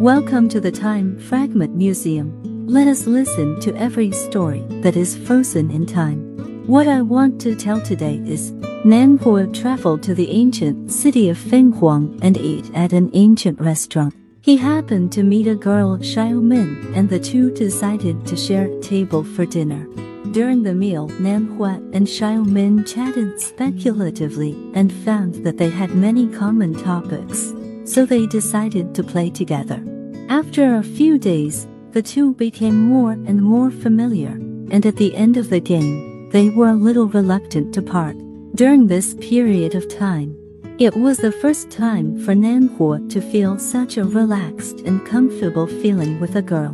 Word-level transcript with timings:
Welcome 0.00 0.50
to 0.50 0.60
the 0.60 0.70
Time 0.70 1.18
Fragment 1.18 1.74
Museum. 1.74 2.66
Let 2.66 2.86
us 2.86 3.06
listen 3.06 3.58
to 3.60 3.74
every 3.76 4.12
story 4.12 4.60
that 4.82 4.94
is 4.94 5.16
frozen 5.16 5.70
in 5.70 5.86
time. 5.86 6.66
What 6.66 6.86
I 6.86 7.00
want 7.00 7.40
to 7.40 7.54
tell 7.54 7.80
today 7.80 8.20
is 8.26 8.52
Nan 8.84 9.16
Hua 9.16 9.46
traveled 9.46 10.02
to 10.02 10.14
the 10.14 10.30
ancient 10.30 10.92
city 10.92 11.30
of 11.30 11.38
Fenghuang 11.38 12.18
and 12.20 12.36
ate 12.36 12.70
at 12.74 12.92
an 12.92 13.10
ancient 13.14 13.58
restaurant. 13.58 14.14
He 14.42 14.58
happened 14.58 15.12
to 15.12 15.22
meet 15.22 15.46
a 15.46 15.54
girl, 15.54 15.96
Xiao 15.96 16.42
Min, 16.42 16.92
and 16.94 17.08
the 17.08 17.18
two 17.18 17.50
decided 17.54 18.26
to 18.26 18.36
share 18.36 18.66
a 18.66 18.80
table 18.82 19.24
for 19.24 19.46
dinner. 19.46 19.86
During 20.32 20.62
the 20.62 20.74
meal, 20.74 21.08
Nan 21.20 21.46
Hua 21.56 21.80
and 21.94 22.06
Xiao 22.06 22.44
Min 22.44 22.84
chatted 22.84 23.40
speculatively 23.40 24.52
and 24.74 24.92
found 24.92 25.36
that 25.36 25.56
they 25.56 25.70
had 25.70 25.94
many 25.94 26.28
common 26.28 26.74
topics 26.74 27.54
so 27.86 28.04
they 28.04 28.26
decided 28.26 28.94
to 28.94 29.02
play 29.02 29.30
together. 29.30 29.80
After 30.28 30.74
a 30.74 30.82
few 30.82 31.18
days, 31.18 31.68
the 31.92 32.02
two 32.02 32.34
became 32.34 32.88
more 32.88 33.12
and 33.12 33.40
more 33.40 33.70
familiar, 33.70 34.30
and 34.72 34.84
at 34.84 34.96
the 34.96 35.14
end 35.14 35.36
of 35.36 35.50
the 35.50 35.60
game, 35.60 36.28
they 36.30 36.50
were 36.50 36.70
a 36.70 36.74
little 36.74 37.06
reluctant 37.06 37.72
to 37.74 37.82
part. 37.82 38.16
During 38.56 38.88
this 38.88 39.14
period 39.14 39.76
of 39.76 39.88
time, 39.88 40.36
it 40.78 40.96
was 40.96 41.18
the 41.18 41.30
first 41.30 41.70
time 41.70 42.18
for 42.24 42.34
Nanhua 42.34 43.08
to 43.10 43.20
feel 43.20 43.56
such 43.56 43.98
a 43.98 44.04
relaxed 44.04 44.80
and 44.80 45.06
comfortable 45.06 45.68
feeling 45.68 46.18
with 46.18 46.34
a 46.34 46.42
girl. 46.42 46.72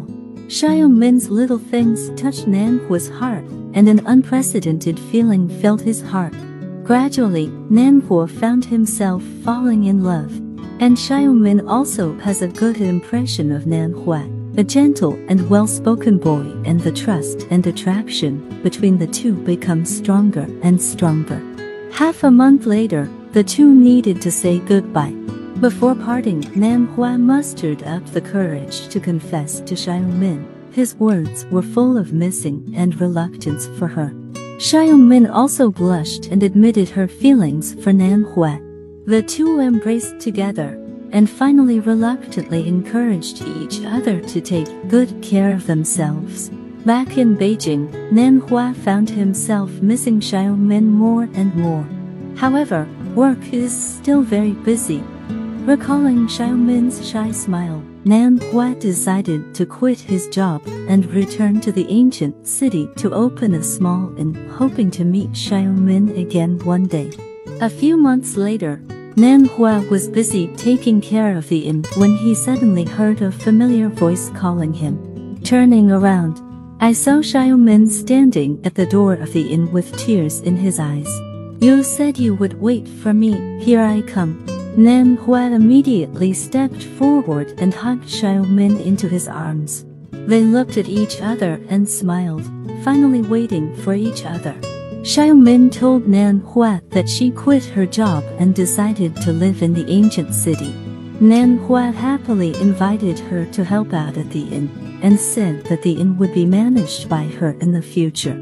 Min's 0.89 1.29
little 1.29 1.59
things 1.59 2.09
touched 2.19 2.47
Nanhua's 2.47 3.11
heart, 3.11 3.45
and 3.75 3.87
an 3.87 4.01
unprecedented 4.07 4.99
feeling 4.99 5.49
filled 5.61 5.83
his 5.83 6.01
heart. 6.01 6.35
Gradually, 6.85 7.49
Nanhua 7.71 8.31
found 8.31 8.65
himself 8.65 9.23
falling 9.45 9.85
in 9.85 10.03
love 10.03 10.52
and 10.81 10.97
Xiaomin 10.97 11.69
also 11.69 12.17
has 12.19 12.43
a 12.43 12.49
good 12.49 12.81
impression 12.81 13.53
of 13.53 13.67
Nan 13.67 13.93
Hua, 13.93 14.29
a 14.57 14.65
gentle 14.65 15.15
and 15.29 15.49
well-spoken 15.49 16.19
boy 16.19 16.45
and 16.65 16.81
the 16.81 16.93
trust 16.93 17.47
and 17.51 17.67
attraction 17.67 18.61
between 18.63 18.99
the 18.99 19.07
two 19.07 19.35
becomes 19.35 19.97
stronger 19.97 20.47
and 20.63 20.81
stronger. 20.81 21.41
Half 21.93 22.25
a 22.25 22.31
month 22.31 22.67
later, 22.67 23.09
the 23.33 23.45
two 23.45 23.75
needed 23.75 24.21
to 24.23 24.31
say 24.31 24.59
goodbye. 24.59 25.15
Before 25.61 25.95
parting, 25.95 26.41
Nan 26.55 26.87
Hua 26.87 27.19
mustered 27.19 27.83
up 27.85 28.05
the 28.07 28.21
courage 28.21 28.89
to 28.89 28.99
confess 28.99 29.61
to 29.61 29.75
Xiaomin. 29.75 30.45
His 30.73 30.95
words 30.97 31.47
were 31.47 31.63
full 31.63 31.97
of 31.97 32.13
missing 32.13 32.73
and 32.75 33.01
reluctance 33.01 33.67
for 33.79 33.87
her. 33.89 34.13
Xiaomin 34.59 35.31
also 35.33 35.71
blushed 35.71 36.27
and 36.27 36.43
admitted 36.43 36.89
her 36.89 37.07
feelings 37.07 37.75
for 37.83 37.93
Nan 37.93 38.23
Hua. 38.23 38.59
The 39.05 39.21
two 39.21 39.59
embraced 39.59 40.21
together 40.21 40.79
and 41.11 41.29
finally 41.29 41.81
reluctantly 41.81 42.69
encouraged 42.69 43.43
each 43.43 43.85
other 43.85 44.21
to 44.21 44.41
take 44.41 44.69
good 44.89 45.21
care 45.21 45.53
of 45.53 45.67
themselves. 45.67 46.51
Back 46.87 47.19
in 47.19 47.37
Beijing, 47.37 48.13
Nan 48.13 48.39
Hua 48.39 48.73
found 48.75 49.11
himself 49.11 49.73
missing 49.83 50.21
Xiao 50.21 50.57
Min 50.57 50.87
more 50.87 51.25
and 51.35 51.53
more. 51.57 51.85
However, 52.37 52.89
work 53.17 53.53
is 53.53 53.77
still 53.77 54.23
very 54.23 54.53
busy. 54.53 55.03
Recalling 55.65 56.29
Xiao 56.29 56.57
Min's 56.57 57.05
shy 57.05 57.33
smile, 57.33 57.83
Nan 58.05 58.39
Hua 58.53 58.77
decided 58.77 59.53
to 59.57 59.67
quit 59.67 59.99
his 59.99 60.29
job 60.29 60.63
and 60.89 61.07
return 61.07 61.61
to 61.63 61.73
the 61.73 61.89
ancient 61.89 62.47
city 62.47 62.89
to 62.99 63.13
open 63.13 63.55
a 63.55 63.65
small 63.65 64.17
inn, 64.17 64.35
hoping 64.51 64.93
to 64.93 65.05
meet 65.05 65.33
Xiao 65.33 65.77
Min 65.77 66.11
again 66.11 66.61
one 66.61 66.85
day. 66.87 67.11
A 67.61 67.71
few 67.71 67.97
months 67.97 68.37
later, 68.37 68.83
Nan 69.15 69.45
Hua 69.45 69.81
was 69.91 70.09
busy 70.09 70.47
taking 70.57 70.99
care 70.99 71.37
of 71.37 71.49
the 71.51 71.67
inn 71.67 71.85
when 71.97 72.17
he 72.17 72.35
suddenly 72.35 72.85
heard 72.85 73.21
a 73.21 73.31
familiar 73.31 73.89
voice 73.89 74.31
calling 74.31 74.73
him. 74.73 75.39
Turning 75.45 75.91
around, 75.91 76.41
I 76.81 76.95
saw 76.95 77.21
Xiao 77.21 77.59
Min 77.59 77.87
standing 77.89 78.59
at 78.65 78.75
the 78.75 78.87
door 78.87 79.13
of 79.13 79.35
the 79.35 79.53
inn 79.53 79.71
with 79.71 79.95
tears 79.99 80.41
in 80.41 80.57
his 80.57 80.79
eyes. 80.79 81.09
You 81.61 81.83
said 81.83 82.19
you 82.19 82.35
would 82.37 82.59
wait 82.59 82.89
for 82.89 83.13
me, 83.13 83.63
here 83.63 83.83
I 83.83 84.01
come. 84.01 84.47
Nan 84.79 85.17
Hua 85.17 85.51
immediately 85.51 86.33
stepped 86.33 86.83
forward 86.83 87.53
and 87.59 87.75
hugged 87.75 88.09
Xiao 88.09 88.49
Min 88.49 88.79
into 88.79 89.09
his 89.09 89.29
arms. 89.29 89.85
They 90.11 90.41
looked 90.43 90.79
at 90.79 90.89
each 90.89 91.21
other 91.21 91.61
and 91.69 91.87
smiled, 91.87 92.51
finally 92.83 93.21
waiting 93.21 93.77
for 93.77 93.93
each 93.93 94.25
other. 94.25 94.57
Xiaomin 95.03 95.73
told 95.73 96.07
Nan 96.07 96.39
Hua 96.39 96.81
that 96.91 97.09
she 97.09 97.33
quit 97.33 97.65
her 97.65 97.85
job 97.85 98.23
and 98.39 98.55
decided 98.55 99.17
to 99.17 99.33
live 99.33 99.61
in 99.61 99.75
the 99.75 99.91
ancient 99.91 100.33
city. 100.33 100.73
Nan 101.19 101.59
Hua 101.59 101.91
happily 101.91 102.55
invited 102.61 103.19
her 103.19 103.45
to 103.47 103.65
help 103.65 103.93
out 103.93 104.17
at 104.17 104.31
the 104.31 104.45
inn 104.45 104.71
and 105.03 105.19
said 105.19 105.65
that 105.65 105.83
the 105.83 105.95
inn 105.95 106.17
would 106.19 106.33
be 106.33 106.47
managed 106.47 107.09
by 107.09 107.25
her 107.25 107.51
in 107.61 107.73
the 107.73 107.83
future. 107.83 108.35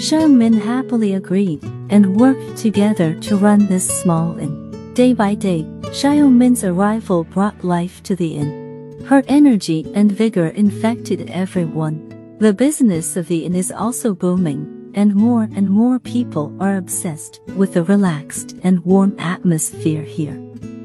Xiaomin 0.00 0.58
happily 0.58 1.12
agreed 1.12 1.62
and 1.90 2.16
worked 2.16 2.56
together 2.56 3.12
to 3.20 3.36
run 3.36 3.66
this 3.66 3.86
small 4.00 4.38
inn. 4.38 4.94
Day 4.94 5.12
by 5.12 5.34
day, 5.34 5.64
Xiaomin's 5.92 6.64
arrival 6.64 7.24
brought 7.24 7.62
life 7.62 8.02
to 8.04 8.16
the 8.16 8.36
inn. 8.36 9.04
Her 9.04 9.22
energy 9.28 9.84
and 9.94 10.10
vigor 10.10 10.48
infected 10.48 11.28
everyone. 11.28 12.36
The 12.38 12.54
business 12.54 13.18
of 13.18 13.28
the 13.28 13.44
inn 13.44 13.54
is 13.54 13.70
also 13.70 14.14
booming 14.14 14.75
and 14.96 15.14
more 15.14 15.48
and 15.54 15.70
more 15.70 15.98
people 16.00 16.52
are 16.58 16.76
obsessed 16.76 17.40
with 17.56 17.74
the 17.74 17.84
relaxed 17.84 18.56
and 18.64 18.84
warm 18.84 19.14
atmosphere 19.18 20.02
here. 20.02 20.42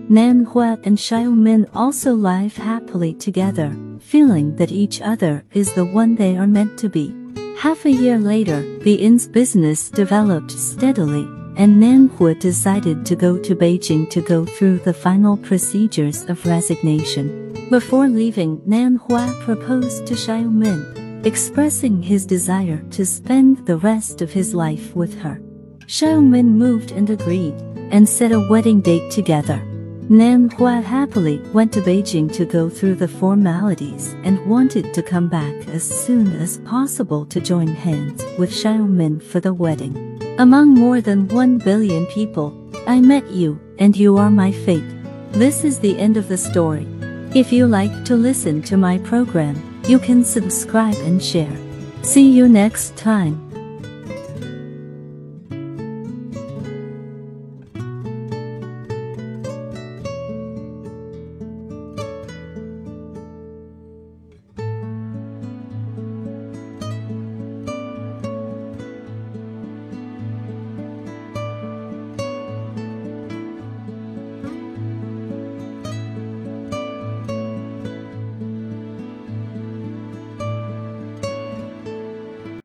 Nan 0.10 0.44
Hua 0.44 0.78
and 0.84 0.98
Xiao 0.98 1.34
Min 1.36 1.66
also 1.74 2.14
live 2.14 2.58
happily 2.58 3.14
together, 3.14 3.74
feeling 4.02 4.56
that 4.58 4.72
each 4.72 5.02
other 5.02 5.46
is 5.54 5.72
the 5.74 5.86
one 5.86 6.16
they 6.16 6.36
are 6.36 6.48
meant 6.48 6.78
to 6.80 6.90
be. 6.90 7.16
Half 7.58 7.86
a 7.86 7.92
year 7.92 8.20
later, 8.20 8.62
the 8.80 8.96
inn's 8.96 9.28
business 9.28 9.90
developed 9.90 10.52
steadily, 10.52 11.24
and 11.56 11.80
Nan 11.80 12.10
Hua 12.10 12.34
decided 12.36 13.06
to 13.06 13.16
go 13.16 13.38
to 13.38 13.56
Beijing 13.56 14.10
to 14.10 14.22
go 14.22 14.46
through 14.46 14.80
the 14.80 14.94
final 14.94 15.38
procedures 15.38 16.24
of 16.24 16.46
resignation. 16.46 17.54
Before 17.70 18.10
leaving, 18.10 18.62
Nan 18.66 18.98
Hua 18.98 19.34
proposed 19.46 20.06
to 20.08 20.16
Xiao 20.16 20.52
Min, 20.52 21.01
expressing 21.24 22.02
his 22.02 22.26
desire 22.26 22.84
to 22.92 23.06
spend 23.06 23.66
the 23.66 23.78
rest 23.78 24.22
of 24.22 24.32
his 24.32 24.54
life 24.54 24.96
with 24.96 25.20
her. 25.20 25.42
Xiaomin 25.86 26.46
moved 26.46 26.92
and 26.92 27.10
agreed, 27.10 27.54
and 27.92 28.08
set 28.08 28.32
a 28.32 28.48
wedding 28.50 28.82
date 28.82 29.12
together. 29.12 29.62
Nan 30.10 30.50
Hua 30.50 30.82
happily 30.82 31.40
went 31.54 31.72
to 31.74 31.82
Beijing 31.82 32.32
to 32.34 32.46
go 32.46 32.70
through 32.70 32.96
the 32.96 33.08
formalities 33.08 34.14
and 34.24 34.46
wanted 34.46 34.94
to 34.94 35.04
come 35.04 35.30
back 35.30 35.68
as 35.70 35.84
soon 35.84 36.28
as 36.42 36.58
possible 36.60 37.26
to 37.28 37.40
join 37.40 37.68
hands 37.68 38.24
with 38.38 38.52
Xiaomin 38.52 39.22
for 39.22 39.40
the 39.40 39.54
wedding. 39.54 39.96
Among 40.38 40.74
more 40.74 41.02
than 41.02 41.28
1 41.28 41.60
billion 41.60 42.06
people, 42.08 42.58
I 42.88 43.00
met 43.00 43.30
you, 43.30 43.60
and 43.78 43.96
you 43.96 44.18
are 44.18 44.32
my 44.32 44.52
fate. 44.52 44.84
This 45.32 45.64
is 45.64 45.80
the 45.80 45.98
end 46.00 46.18
of 46.18 46.28
the 46.28 46.38
story. 46.38 46.88
If 47.34 47.54
you 47.54 47.68
like 47.68 48.04
to 48.06 48.16
listen 48.16 48.62
to 48.64 48.76
my 48.76 48.98
program, 48.98 49.56
you 49.88 50.00
can 50.00 50.24
subscribe 50.24 50.96
and 50.98 51.22
share. 51.22 51.56
See 52.04 52.30
you 52.30 52.48
next 52.48 52.96
time. 52.96 53.51